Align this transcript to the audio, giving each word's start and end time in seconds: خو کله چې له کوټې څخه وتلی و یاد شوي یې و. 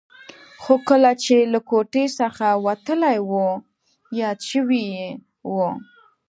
خو 0.61 0.73
کله 0.87 1.11
چې 1.23 1.35
له 1.53 1.59
کوټې 1.69 2.05
څخه 2.19 2.47
وتلی 2.65 3.17
و 3.29 3.31
یاد 4.19 4.39
شوي 4.51 4.83
یې 4.95 5.07
و. 5.53 5.55